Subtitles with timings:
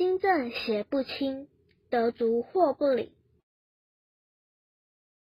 [0.00, 1.46] 心正邪不侵
[1.90, 3.12] 得足祸不理。